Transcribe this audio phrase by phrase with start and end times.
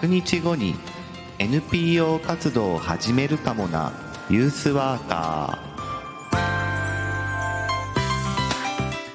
[0.00, 0.76] 100日後に
[1.40, 3.92] NPO 活動を始めるかもな
[4.30, 5.58] ユースワーカ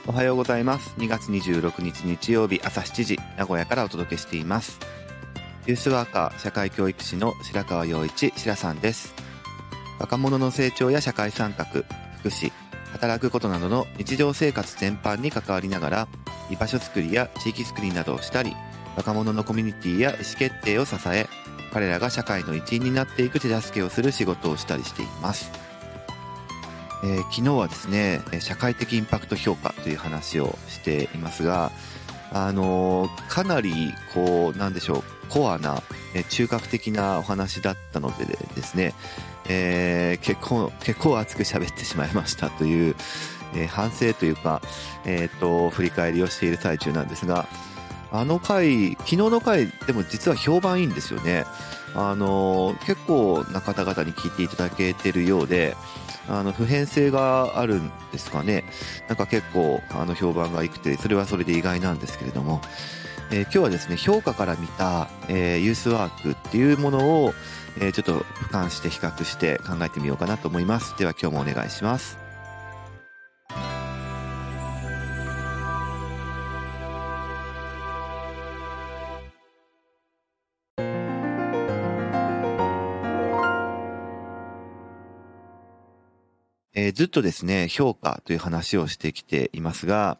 [0.06, 0.10] ー。
[0.10, 0.94] おはようございます。
[0.98, 4.78] 2月26日日曜日朝7時名古屋からお届けしています。
[5.68, 9.14] ユースワーカー社会教育士の白川陽一白さんです。
[10.02, 11.64] 若者の成長や社会参画
[12.20, 12.52] 福祉
[12.92, 16.08] 働くことなどの日常生活全般に関わりながら
[16.52, 18.54] 居場所づくりや地域づくりなどをしたり
[18.96, 21.28] 若者のコミュニティや意思決定を支え
[21.72, 25.52] 彼らが社会の一員になっていく手助けをする仕事をしたりしています、
[27.04, 31.72] えー、昨日はですね社会的インパクト評価という話をしていますが
[32.32, 35.82] あのー、かなりこうなんでしょうコアな
[36.30, 38.94] 中核的なお話だったのでですね、
[39.50, 42.96] えー、結構結構熱く喋ってしまいましたという、
[43.56, 44.62] えー、反省というか、
[45.06, 47.48] えーと振り返りをしている最中なんですが
[48.14, 51.46] あの回、昨日の回でも実は評判いいんですよね。
[51.96, 55.76] あの、結構な方々に聞いていただけてるようで、
[56.30, 58.66] あの、普遍性があるんですかね。
[59.08, 62.62] なんか結構、あの、評判が良くて、それはそれで意外なんですけれども、
[63.32, 67.34] えー、今日はですね、評価から見た、えー、ユースワークっていうものを、
[67.80, 70.96] えー、ちょっと俯瞰して比較して考えてみようかなと思います。
[71.00, 72.23] では今日もお願いします。
[86.94, 90.18] ずっとですね、評価という話をしてきていますが、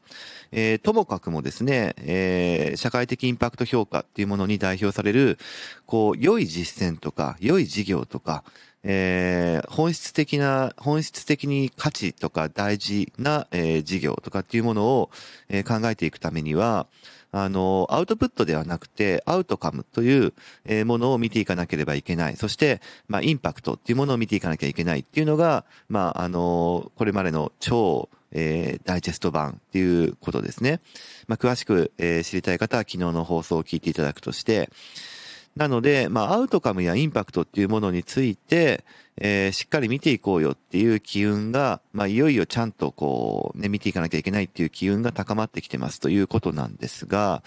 [0.52, 5.38] えー、ともかくもですね、えー、社会的インパクト評価っていうものに代表される、
[5.86, 8.44] こう、良い実践とか、良い事業とか、
[8.84, 15.10] えー、本質的な、本質的に価値とか大事な、えー、事業とかっていうものを、
[15.50, 16.88] えー、考えていくためには、
[17.34, 20.34] あの、アウトプットではなくて、アウトカムという
[20.86, 22.38] ものを見ていかなければいけない。
[22.38, 30.80] そして、まあ、インパクトっていうものを見ていかなきゃいけないっていうのが、まあ、あの、これまでの超、えー、ダイジェスト版っていうことですね。
[31.28, 34.70] まあ、詳しく、えー、知りたい方は昨日の放送を聞いていただくとして、
[35.56, 38.84] なので、まあ、アウトカムやインパクトっていうものについて、
[39.18, 47.44] えー、しっかり見ていこうよっていう機運が、まあ、いよいよちゃんとこう、ね、見ていかなきゃいけないっていう機運が高まってきてますということなんですが、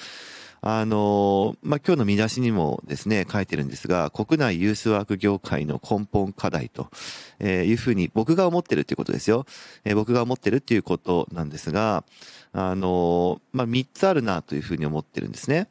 [0.62, 6.90] あのまあ、今日の見出しにもですね、書いてるんですが、国内ユースワーク業界の根本課題と、
[7.38, 9.46] えいうふうに僕が思ってるっていうことですよ。
[9.84, 12.04] えー、僕が思ってるっていうことなんですが、
[12.52, 15.68] あのまあ、3つあるなというふうに思ってるんですね。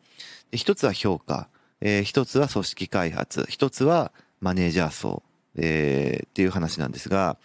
[0.51, 1.49] 1つは評価。
[1.87, 5.21] えー、一つは組織開発、一つはマネージャー層、
[5.55, 7.37] えー、っていう話なんですが、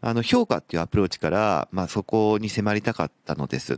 [0.00, 3.76] あの、評価っていうアプローチから、まあ、そこに迫りたかったのです。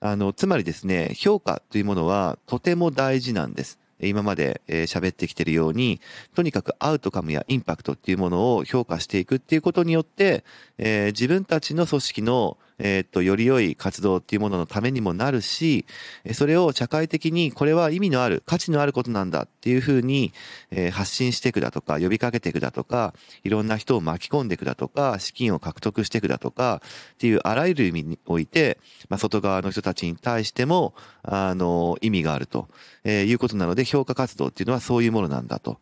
[0.00, 3.78] あの、つまりですね、評価というものはとても大事なんです。
[3.98, 6.02] 今まで喋ってきてるように、
[6.34, 10.44] とにかくアウトカムやインパクトっていうものを評価していくっていうことによって、
[10.76, 15.84] えー、自分たちの組織のえっ、と、より良い活動っていうもののためにもなるし、
[16.32, 20.32] それを社会的にこれは意味のある、価値のあることなんだっていうふうに、
[20.70, 26.80] え、発信していくだとか、呼びかけていくだとか、いろんな人を巻き込んでいくだとか、資金を獲得していくだとか、
[27.14, 28.78] っていうあらゆる意味において、
[29.08, 32.68] まあ、外側の人たちに対しても、あの、意味があると、
[33.04, 35.78] え、いうことなので、評価活動っていうのはそういうものなんだと。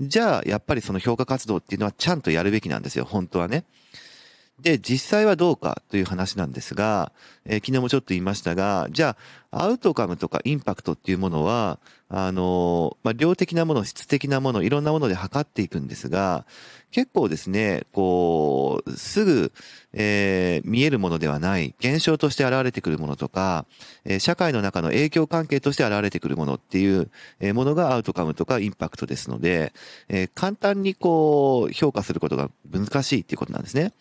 [0.00, 3.64] じゃあ、やっぱりその評価活動っていうのはちゃんとやるべきなんですよ、本当はね。
[4.60, 7.12] で、実際はどうかという話なんですが、
[7.44, 9.16] えー、昨日もちょっと言いましたが、じゃ
[9.50, 16.44] あ、アウトカムとかインパクトっていうものは、あのー、まあ、量的なもの、質的なもの、いろんなもので測っていくんですが、
[16.90, 19.52] 結構ですね、こう、すぐ、
[19.92, 23.64] えー、見えるものではない、現象として現れてくるものとか、
[24.04, 27.10] えー、社会の中の影響関係として現れてくるものっていう、
[27.54, 29.72] ものがアウトカムとかインパクトですので、
[30.08, 33.92] えー、簡単にこう、評価することが難しいっていうことなんですね。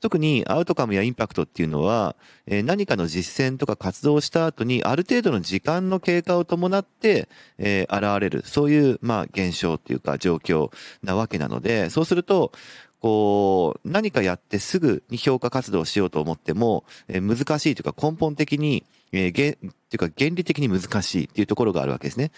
[0.00, 2.16] 特にアウトカムやインパクトっていうのは、
[2.46, 10.70] え何かの実践とか活動をした後にある程度の時間の経過を伴って、えー、現れる、そういう、まあ、現象っていうか状況
[11.02, 12.52] なわけなので、そうすると、
[13.00, 22.30] こう、何かやってすぐに評価活動をしようと思っても、えー、難しいというか根本的に、えー、げ、っていうか原理的に難しいっていうところがあるわけですね。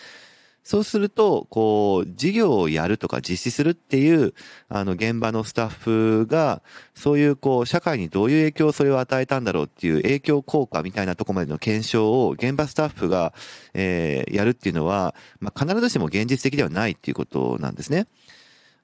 [0.64, 4.32] そうすると、こう、事業をやるとか実施するっていう、
[4.69, 6.62] あの、現場のスタッフが、
[6.94, 13.35] そういう、こう、社会にどういう影響をそれを与えたんだろうっていう影響効果みたいなとこまでの検証を現場スタッフが、
[13.75, 18.06] えー、やるっていうのは、まあ、必ずしも現実的ではないっていうことなんですね。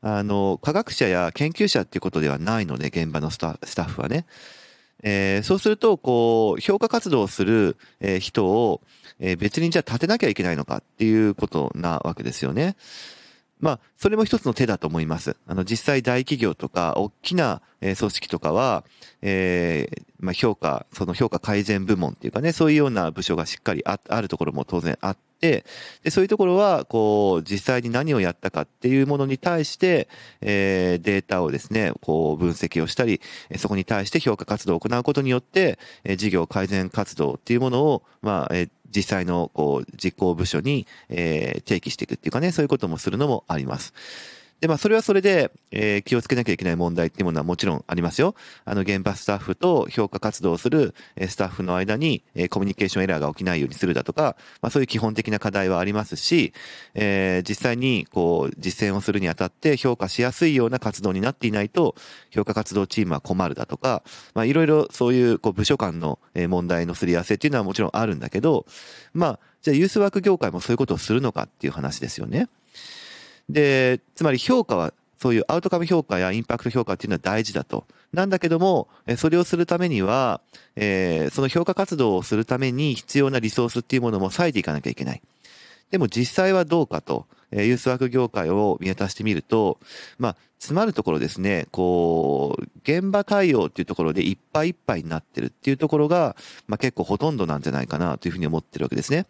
[0.00, 4.26] あの、科学者や研究者っていうことではないので、現場のスタッフはね。
[5.02, 8.80] えー、そうすると、こう、評価活動をする、えー、人を、
[9.20, 12.76] えー、別にじゃあ立てなきゃいけないのかっていうことなわけですよね。
[13.60, 15.36] まあ、それも一つの手だと思います。
[15.46, 18.84] あの、実際大企業とか、大きな、組織とかは、
[19.22, 25.64] えー、まあ、評価、その評価改善部門っていうかね、そういうような部署がしっかりああるところも当然あって、
[26.02, 30.08] で、そういうところは、こう、実際に何をやったかっていうものに対して、
[30.40, 33.20] えー、データをですね、こう、分析をしたり、
[33.56, 43.92] そこに対して評価活動を行うことによって、え、事業改善活動っていうものを、まあ、えー、実際のこう実行部署に、えー、提起していくっていうかね、そういうこともするのもあります。
[44.60, 48.34] で、まあ、それはそれで、えー、気をつけなきゃいけない問題っていうものはもちろんありますよ。
[48.64, 50.94] あの、現場スタッフと評価活動をする、
[51.28, 56.52] スタッフの間に、えー、コミュニケーションエラーが起きないようにするだとか、まあ、そういう基本的な課題はありますし、
[56.94, 61.94] えー、実際に、こう、実践をするにあたって評価しやすいような活動になっていないと、
[62.30, 64.02] 評価活動チームは困るだとか、
[64.34, 68.66] まあ、いろいろそういう、こう、部署間の問題のすり合わせっていうのはもちろんあるんだけど、
[69.14, 72.48] まあ、じゃあユースワーク業界もそういうことをするのかっていう話ですよね。
[73.48, 77.86] で、つまり評価はそういうアウトカム評価やインパクト評価っていうのは大事だと。
[78.12, 80.40] なんだけども、それをするためには、
[80.76, 85.22] えー、その評価活動をするために必要なリソースっていうものも割いていかなきゃいけない。
[85.90, 89.78] でも実際はどうかと、えー、ユースワーク業界を見渡してみると、
[90.18, 96.36] まあ、詰まるところですね、こう、現場対応っていうところでいっぱいいっぱいになってるっていうところが、
[96.66, 99.26] まあ結構ほとんどなんじゃないかなというふうに思ってるわけですね。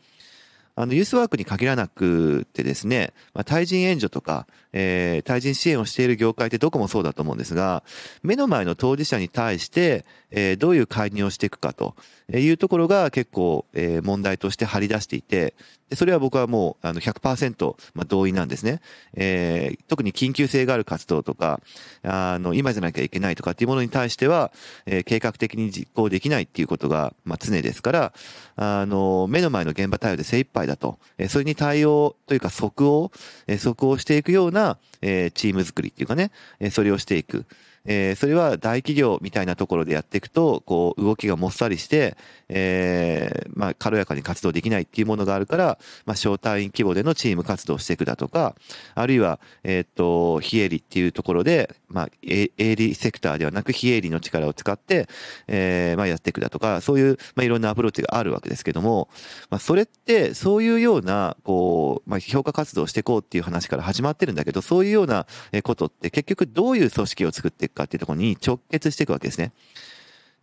[0.80, 7.82] あの、ユースワークに限らなくてですね、まあ、対人援助とか、えー、対人支援をしている業界ってどこもそうだと思うんですが、
[8.22, 11.94] 目の前の当事者に対して、えー、どういう介入をしていくかと
[12.32, 15.54] いうところが結構、えー、問題として張り出していて、
[15.88, 18.80] でそれは僕はもうあの100%、まあ、同意なんですね、
[19.14, 19.78] えー。
[19.88, 21.60] 特に緊急性がある活動とか、
[22.02, 24.52] あの、今じゃなきゃいけないとかっていうものに対しては、
[24.84, 28.12] えー、計画的に実行できないっていうことが、まあ、常ですから、
[28.56, 33.10] あの、目の前の現場対応で精一杯だと、えー、それに対応というか即応、
[33.58, 36.32] 即応していくような、えー、チーム作りっていうかね、
[36.70, 37.46] それをしていく。
[37.84, 42.16] えー、それは大企業みたいなところでやっていくと、こう、動きがもっさりして、
[42.48, 48.54] えー、まあ、軽やかに活動できないっていうものがあるから、まあ、小単位規模でのチーム活動をしていくだとか、
[48.94, 55.08] あるいは、えっ、と、非営利っていうところで、まあ、営利セクターではなく非営利の力を使って、
[55.46, 59.08] えー、まあ、やっていくだとか、そういう、まあ、いろんなアプローチがあるわけですけども、
[59.50, 65.26] まあ、それって、そういうような、こう、まあ、評価活動をしていこうっていう話から始まってるんだけど、そういうような
[65.62, 69.53] ことって結局どういう組織を作っていくかっていうところに直結していくわけですね。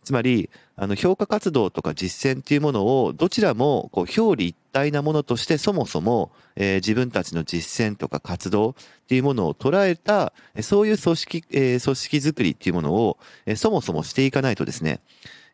[0.06, 8.74] つまり、あの、評価活動とか実践っていうものを、どちらも、こう、表裏一体なものとして、そもそも、えー、自分たちの実践とか活動っ
[9.08, 10.32] ていうものを捉えた、
[10.62, 15.00] そういう組織、えー、組織づくりっていうものを、えー、そもそもしていかないとですね、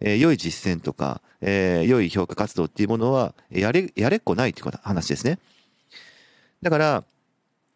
[0.01, 5.39] えー、良い実践とか、えー、良い評価活動っていうものは、やれ、やれっこないっていう話ですね。
[6.61, 7.05] だから、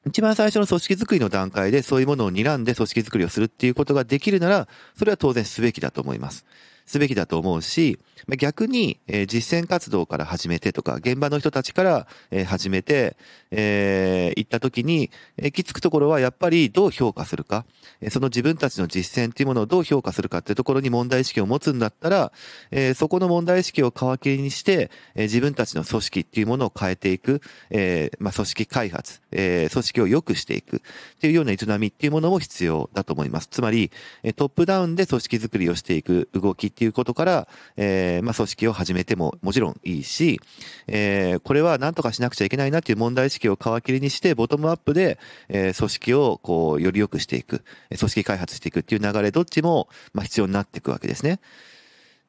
[0.06, 6.46] 一番最初の組織づくりの段階でそういうものを睨んで組織づくりをするっていうことができるなら、それは当然すべきだと思います。
[6.86, 7.98] すべきだと思うし、
[8.38, 12.06] 逆に、実践活動から始めてとか、現場の人たちから、
[12.46, 13.16] 始めて、
[13.50, 15.10] えー、行った時に、
[15.52, 17.64] き着くところはやっぱりどう評価するか、
[18.10, 22.32] その自分たちの実践っていうものをどう評価するかっていうところに問題意識を持つんだったら、
[22.70, 30.80] えー、そこの問題意識を皮切りにして、自分たちの組織っていうものを変えていく、えー、まあ、組織開発、えー、組織を良くしていくっ
[31.20, 33.49] ていうような営みっていうものも必要だと思います。
[33.50, 33.90] つまり、
[34.37, 40.38] トップダウンで組織づくりをしていく動きっていうことから、えー、まあ、組織を始めてももちろんいいし、
[40.87, 45.18] えー、これは何とかしなくちゃいけないなっていう問題意識を皮切りにして、ボトムアップで、
[45.49, 47.64] えー、組織をこう、より良くしていく、
[47.97, 51.40] 組織開発していくっていう流れ、どっちも、まあ、必要になっていくわけですね。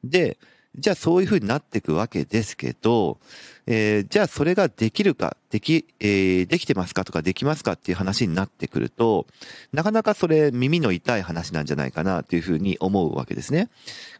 [0.02, 0.38] で、
[0.76, 3.18] じゃあそういうふうになっていくわけですけど、
[3.66, 9.26] えー、じゃあそれができるか、でき、えー、できてますかとかできますかっていう話になってくると、
[9.72, 13.70] なかなかそれ耳の痛い話なんじゃないかなというふうに思うわけですね。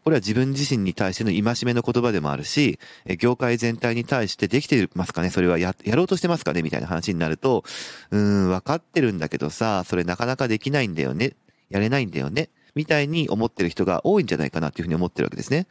[0.03, 2.77] これは自分自身に対しての戒めの言葉でもあるし、
[3.19, 5.29] 業界全体に対してできてますかね？
[5.29, 6.61] それはや、やろうとしてますかね？
[6.61, 7.63] みたいな話になると、
[8.11, 11.35] うーん、わかってるんだけどさ、それなかなかできないんだよね？
[11.69, 12.49] やれないんだよね？
[12.75, 15.65] みたいに思ってる人が多いんじゃないかなというふうに思ってるわけですね。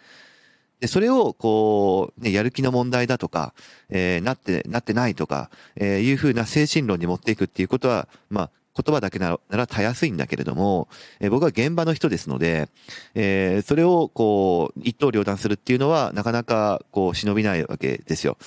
[0.81, 3.53] で、それを、こう、ね、やる気の問題だとか、
[3.91, 12.69] えー、なって、なってないとか、えー、いうふうな精神論に持っていくっていうことは、まあ、言葉だけならならたやすいんだけれども、えー、僕は現場の人ですので、
[13.15, 18.39] えー、それをこう、一刀両断するっていうのは、なかなかこう、忍びないわけですよ。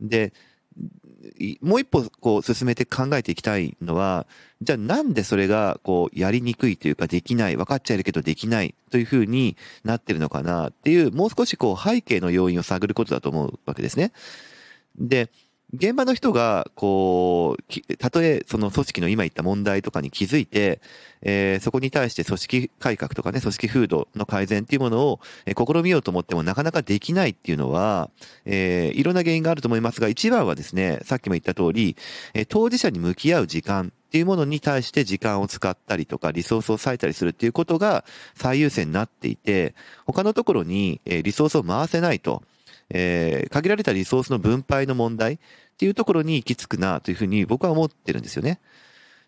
[0.00, 0.32] で、
[1.60, 4.26] もう一歩こう進めて考えていきたいのは、
[4.62, 14.12] じゃあなんでそれがこうやりにくいというかできない、分かっちゃいるけどできないというふうになってるのかなっていう、もう少しこう背景の要因を探ることだと思うわけですね。
[14.98, 15.30] で、
[15.72, 20.80] 現場の人が、こう、たとえその組織の今言った問題とかに気づいて、
[21.22, 28.10] えー、そこに対して組織改革とかね、組織風土の改善っていうものを、えー、試みようと思ってもなかなかできないっていうのは、
[28.44, 31.96] えー、いろんな原因があると思いますが、一番はですね、さっきも言った通り、
[32.34, 42.42] えー、当事者に向き合う時間っていうものに対して時間を使ったりとか、リソースを割いたりするっていうことが最優先になっていて、他のところに、え、リソースを回せないと。
[42.90, 45.38] えー、限られたリソースの分配の問題っ
[45.78, 48.60] ていうところに行き着くなというふうに僕は思ってるんですよね。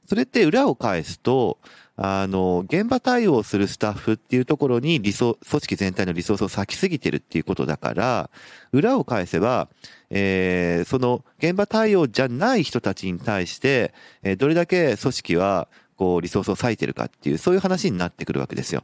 [0.06, 1.58] それって裏を返すと、
[1.96, 8.30] あの、現場対応するスタッフっていうところに理想、組織全体のリソースを割きすぎてるっていうことだから、
[8.72, 9.68] 裏を返せば、
[10.10, 18.82] えー、その現場対応じゃない人たちに対して、えー、どれだけ組織は、こう、リソースを割いてるかっていう、そういう話になってくるわけですよ。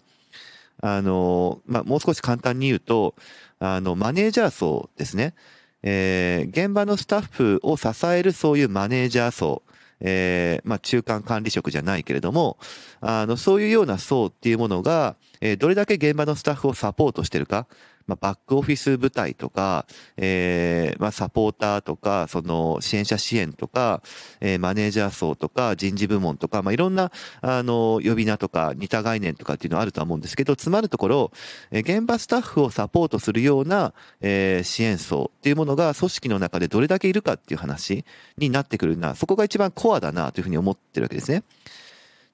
[0.81, 3.15] あの、まあ、もう少し簡単に言うと、
[3.59, 5.35] あの、マネージャー層ですね。
[5.83, 9.63] えー、現場のスタッフを支えるそういうマネージャー層、
[10.01, 12.59] えー、まあ、中間管理職じゃないけれども、
[13.01, 17.67] あの、そういうような層っていうものが、えー、どれだけ現場のスタッフをサポートしてるか、
[18.09, 19.87] まあ、バックオフィス部隊とか、
[20.17, 24.03] えー、まあ、サポーターとか、その、支援者支援とか、
[24.41, 27.13] えー、マネージャー層とか、人事部門とか、まあ、いろんな、
[27.43, 31.33] あの、呼び名とか、似た概念とかっていうのはあると思うんですけど、つまるところ、
[31.71, 38.05] え、現場スタッフをサポートするような、えー、支援層っていうものが組織の中でどれだけいるかっていう話
[38.39, 41.43] になってくるな、そこが一番コアだなというふうに思ってるわけですね。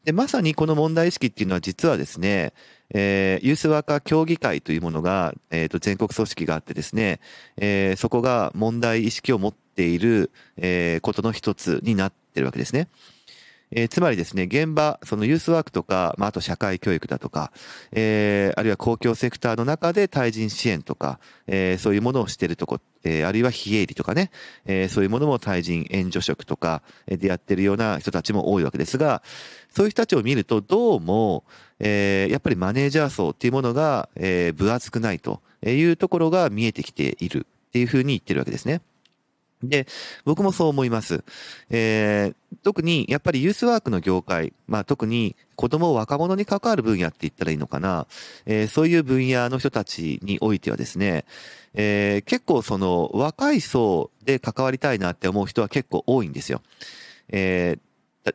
[0.05, 2.53] で、まさにこの問題意識っていうのは実はですね、
[2.93, 7.21] えー、ユースワーカー協議会というものが、えっ、ー、と、全国組織があってですね、
[7.57, 12.89] えー、そこが問題意識を持っている、えー、ことの一つになってるわけですね。
[13.77, 17.51] えー、つまりですね、現場、そのユースワークとか、まあ、あと社会教育だとか、
[17.91, 24.31] えー、あるいは公共セクターの中で対人支援とか、えー、そういうものをしてるとこ、えー、あるいは非営利とかね、
[24.65, 29.23] えー、そういうものも対人援助職とかでやってるような人たちも多いわけですが、
[29.71, 31.43] そういう人たちを見ると、どうも、
[31.81, 38.83] えー、やっぱりマネージャー層っていうものが、えー、分厚くないというところが見えてきているっていうふうに言ってるわけですね。
[39.69, 39.87] で、
[40.25, 41.25] 僕もそう思います。
[41.71, 48.07] えー、特にやっぱりユースワークの業界、まあ特に子供若者に関わる分野って言ったらいいのかな、
[48.47, 51.25] えー、そういう分野の人たちにおいてはですね、
[51.75, 56.63] えー、結構その若い層で関わりたいなって思う人は結構多いんですよ。
[57.29, 57.79] えー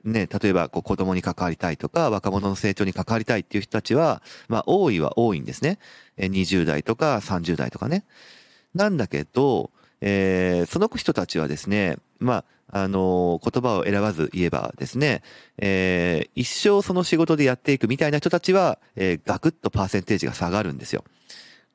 [0.04, 5.80] ね、例えばこう子供に関わりたいとか、若者の成長に関わりたいっていう人たちは、まあ多いは多いんですね。
[6.18, 8.06] 20代とか30代とかね。
[8.76, 9.72] なんだけど、
[10.02, 15.24] えー、その人たちはですね、まあ、あのー、言葉を選ばず言えばですね、
[15.58, 21.04] えー、一生その仕事でやっていくみたいな人たちは、えー、ガクッとパーセンテージが下がるんですよ。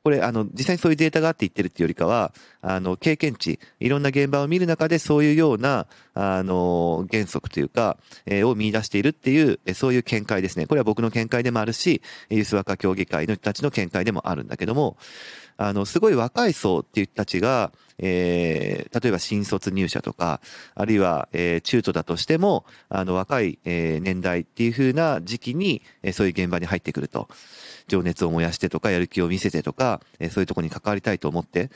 [0.05, 10.67] これ、あの、実際にそういうデータがあって言ってるっていうよりかは、あの、経験値、いろんな現場を見る中でそういうような、あの、原則というか、えー、を見出しているっていう、そういう見解ですね。
[10.67, 14.99] これは僕の見解でもあるし、ユースワカ協議会の人たちの見解でもあるんだけども、
[15.57, 20.41] あの、すごい若い層っていう人たちが、えー、例えば新卒入社とか、
[20.75, 27.29] あるいは、えー、中途だとしても、あの、若い、えー、年代っていう風な時期に、えー、そういう現場に入ってくると。
[27.87, 31.71] 情熱を燃やしてとか、やる気を見せてとか、えー、そういうとこに関わりたいと思って。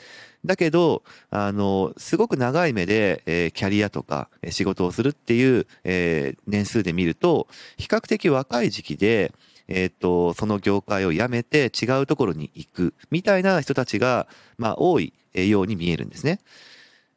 [0.45, 9.31] だけど、あの、すごく長い目で、えー、キャリアとか、えー、仕事をするっていう、えー、年数で見ると、比較的若い時期で、
[9.69, 16.39] えっ、と、その業界を辞めて違うところに行くみたいな人たちが、まあ、多いように見えるんですね。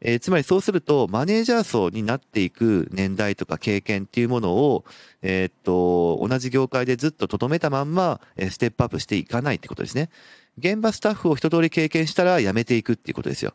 [0.04, 4.84] えー、つまりそうすると、マネージャー層になっていく年代とか経験っていうものを、
[5.22, 10.10] えー、っと、同じ業界でずっと留めたまんま、えステップアップしていかないってことですね。
[10.58, 13.54] 現場スタッフを一通り経験したら辞めていくっていうことですよ。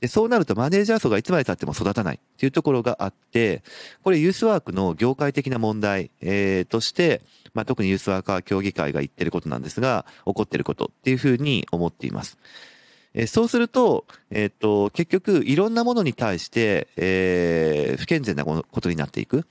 [0.00, 3.62] で、そうなるとマネージャー層がいつまで経っても育たないっていうところがあって、
[4.02, 7.22] これユースワークの業界的な問題、えー、として、
[7.54, 12.38] まあ、特にユースワーカー協議会が言ってることなんですが、起こってることっていうふうに思っています。
[13.14, 19.46] えそうすると、えっ、と、結局、いろんなものに対して、えー、不健全なことになっていく。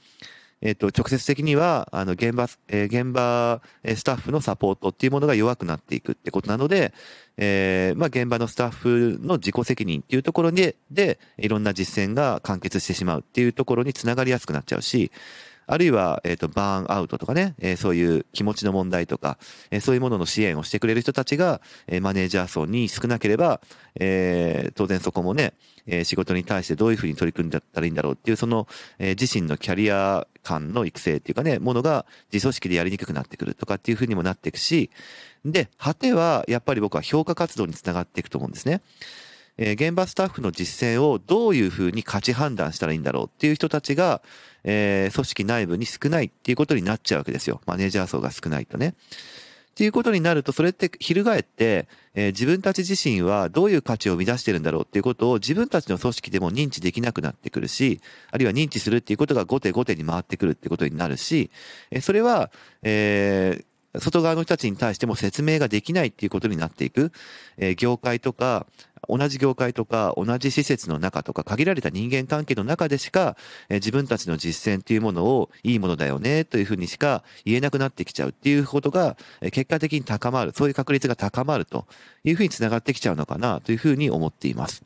[0.62, 6.94] えっ、と、直接的には、あの、現場、え、現場、スタッフのサポートっていうものが弱くなっていくってことなので、
[7.38, 15.12] えー、まあ、現場のスタッフの自己責任っていうところで、で、いろんな実践が完結してしまうっていうところにつながりやすくなっちゃうし、
[15.68, 19.38] あるいは、えっ、と、バーンアウトとかね、えー、そういう気持ちの問題とか、
[19.72, 23.62] えー、そういうものの支援をしてくれる人たちが、え、マネージャー層に少なければ、
[24.00, 25.54] え、当然そこもね、
[25.88, 28.68] え、仕事に対してどういうふうに取り組んだったらいいんだろうっていう、その、
[29.00, 34.90] え、自身のキャリア感の育成っていうかね、ものが自組織でやりにくくなってくるとかっていうふうにもなっていくし、
[35.44, 38.82] で、果てはやっぱり僕は評価活動につながっていくと思うんですね。
[39.58, 44.22] え、現場スタッフの実践をどういうふうに価値判断したらいいんだろうっていう人たちが、
[44.66, 47.62] えー、組織内部に少ないっていうことになっちゃうわけですよ。
[47.66, 48.96] マネージャー層が少ないとね。
[49.72, 58.00] っていうことになると、それって翻って、えー、自分たち自身はどういう価値を生み出してるんだろうっていうことを自分たちの組織でも認知できなくなってくるし、
[58.32, 61.52] あるいは認知するっていうことが後手後手に回ってくるってことになるし、
[61.92, 62.52] えー、それは、
[62.84, 67.12] えー、外側の人たちに対しても説明ができないっていうことになっていく、
[67.58, 68.68] えー、業界とか、
[69.10, 73.38] 同じ業界とか、同じ施設の中とか、限られた人間関係の中でしか、
[73.70, 81.88] え、自分たちの実践っていうものをいいものだよね、というふうにしか言えなくなってきちゃうっていうことが、え、結果的に高まる、そういう確率が高まると
[82.24, 84.84] いうふうにつながってきちゃうのかな、というふうに思っています。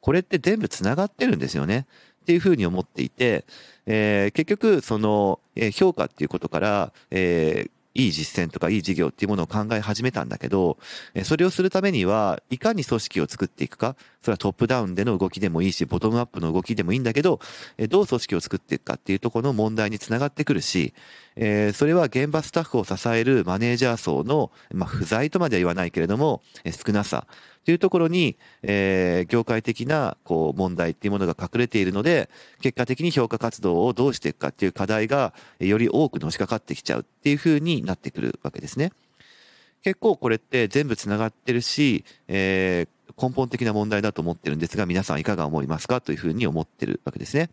[0.00, 1.86] これって全部つながってるんですよね。
[2.22, 3.44] っていうふうに思っていて、
[3.86, 10.76] えー、結局、その、えー、評価っていうことから、えー、いい実践とかいい事業っていうものを考え始めたんだけど、
[11.24, 17.40] それをするためには、いかに組織を作っていくか、それはトップダウンでの動きでもいいし、ボトムアップの動きでもいいんだけど、
[17.88, 20.92] どう組織を作っていくかっていうとこの問題につながってくるし、
[21.36, 26.42] え、それは現場スタッフを支えるマネージャー層の、ま、不在とまでは言わないけれども、
[26.86, 27.26] 少なさ。
[27.66, 32.30] というところに、えー、業界的なこう問題っていうものが隠れているので、
[32.62, 38.92] 結果的に評価活動をどうしていくかっていう課題がより多くのしかかってきちゃうっていうふうになってくるわけですね。
[39.82, 46.00] 結構これって全部つながってるし、えー、根本的な問題だと思ってるんですが、皆さんいかが思いますか？
[46.00, 47.50] というふうに思ってるわけですね。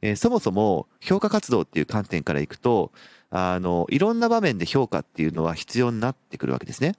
[0.00, 2.92] えー、そもそも評価活動っていう観点からいくと、
[3.28, 6.94] あの、いろんな場面で評価っていうのは必要になってくるわけですね。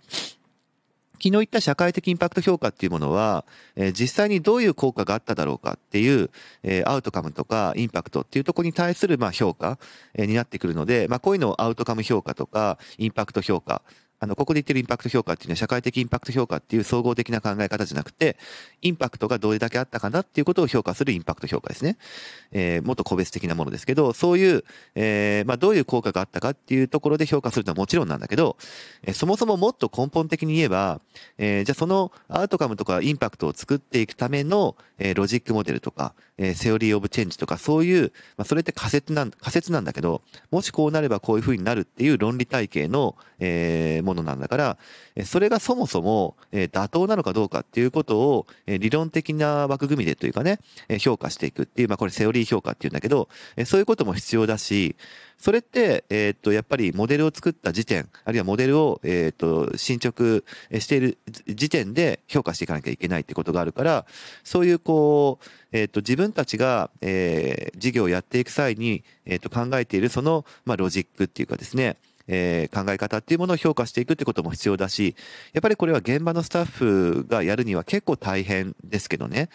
[1.21, 3.45] 昨日言った社会的インパクト評価っていうものは、
[3.75, 6.29] え、実際にどういう効果があっただろうかっていう、
[6.63, 9.77] え、アウトカムとかインパクトっていうとこに対する、ま、評価、
[10.15, 13.81] え、になってくるので、まあ、こういうのをアウトカム評価とか、インパクト評価、
[14.21, 18.37] あの、ここで言ってるインパクト評価っていうのは社会的インパクト評価っていう総合的な考え方じゃなくて、
[18.81, 21.97] インパクトがどれだけあったかなっていうことを評価するインパクト評価ですね。
[22.51, 24.63] えー、もっと個別的なものですけど、そういう、
[24.95, 28.57] えー、まあ、どういう効果があったかっていうところで評価するのはもちろんなんだけど、
[29.03, 30.99] えー、そもそももっと根本的に言えば、
[31.37, 44.77] えー、じゃあそのアウトカムとかインパクトを作っていくための、えー、ロジックモデルとか、えー、セオリーオブチェンジとか、そういう、まあ、それって仮説なん、仮説なんだけど、もしこうなればこういう風になるっていう論理体系の、えー、ものなんだから、
[45.25, 54.95] それがそもそもえ妥当なのかどうかっていうことをえ理論的な枠組みでというかねえ、評価していくっていう、まあこれセオリー評価っていうんだけどえ、そういうことも必要だし、
[55.39, 60.43] それって、えっ、と、やっぱりモデルを作った時点、あるいはモデルを、えっ、と、進捗
[60.79, 64.05] している時点で評価していかなきゃいけないってことがあるから、
[64.43, 71.95] そういうこう、えっ、と、自分たちが、えー、事業をやっていく際に、えっ、と、考えているその、まあ、ロジックっていうかですね、
[72.31, 75.15] えー、考え方っていうものを評価していくってことも必要だし、
[75.53, 79.49] やっぱりこれは現場のスタッフがやるには結構大変ですけどね、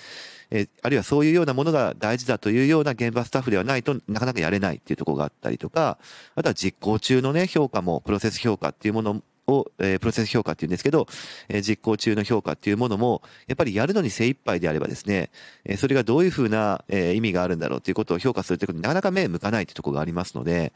[0.51, 5.99] えー、あるいはそういうようなものが大事だというような現場スタッフではないとなかなかやれないっていうところがあったりとか、
[6.35, 11.07] あとは実行中のね、評価も、プロセス評価っていうものを、えー、プロセス評価っていうんですけど、
[11.49, 15.31] えー、実行中の評価っていうものも、やっぱりやるのに精一杯であればですね、
[15.65, 20.73] えー、それがどういうふうな、えー、意味があるんだろうということを評価するということになかなか目向かないというところがありますので、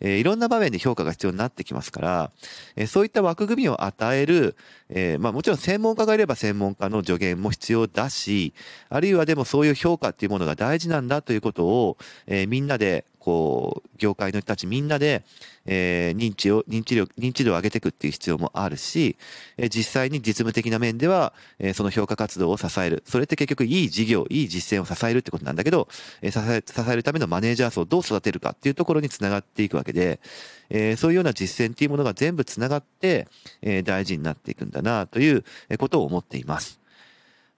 [0.00, 2.30] えー、いろんな場面で評価が必要になってきますから、
[2.76, 4.56] えー、そういった枠組みを与える、
[4.88, 8.54] えー、まあもちろん専門家がいれば専門家の助言も必要だし、
[8.88, 15.22] あるいはでもそういう評価っていうものが大事なんだということを、えー、みんなでこう、業界の人たちみんなで、
[15.64, 19.16] えー、認知を、認知力、認知度を上げていくっていう必要もあるし、
[19.56, 23.04] えー、実際に実務的な面では、えー、その評価活動を支える。
[23.06, 25.86] それって結局いい事業、いい実践を支えるってことなんだけど、
[26.22, 30.18] えー、支え、支えるためのマネージャー層をどう育てるかっていうところにつながっていくわけで、
[30.70, 33.28] えー、そういうような実践っていうものが全部つながって、
[33.62, 35.44] えー、大事になっていくんだなという
[35.78, 36.79] ことを思っています。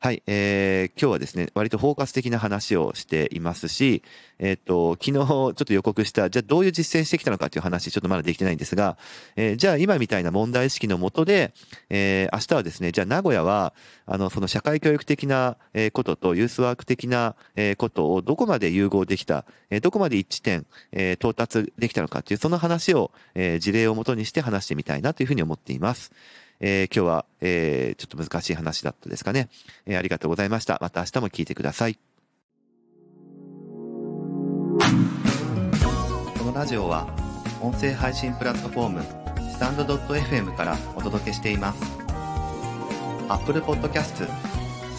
[0.05, 4.03] はい、えー、今日はですね、割とフォーカス的な話をしていますし、
[4.41, 8.99] えっ、ー、と、昨日ちょっと予告した、じゃあどういう実践してきたのかという話、ちょっとまだできてないんですが、
[9.37, 11.55] えー、じゃあ今みたいな問題意識のもとで、
[11.89, 13.75] えー、明日はですね、じゃあ名古屋は、
[14.07, 15.57] あの、その社会教育的な
[15.93, 17.37] こととユースワーク的な
[17.79, 19.45] ことをどこまで融合できた、
[19.83, 26.11] どこまで一致点、え到達できたのかっていう、その話を、え事例をもとにして話してみたいなというふうに思っています。
[26.63, 29.49] えー、今日は、えー、ちょっと難しい話だったですかね、
[29.85, 30.79] えー、ありがとうございました。
[30.81, 31.99] また明日も聞いてください。
[36.39, 37.09] このラジオは
[37.61, 39.03] 音声配信プラットフォーム
[39.51, 41.83] スタンド .fm からお届けしています
[43.29, 44.29] Apple Podcast、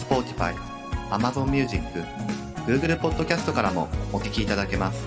[0.08, 0.54] Spotify、
[1.10, 1.82] Amazon Music、
[2.66, 5.06] Google Podcast からもお聞きいただけます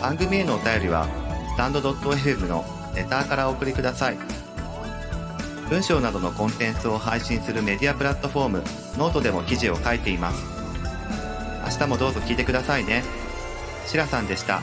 [0.00, 1.06] 番組へのお便りは
[1.54, 4.41] スタンド .fm のレターからお送りください
[5.70, 8.58] 文章などのコンテンツを配信するメディアプラットフォーム
[8.98, 10.52] ノートでも記事を書いています
[11.64, 13.02] 明日もどうぞ聞いてくださいね。
[13.86, 14.60] しらさんでした。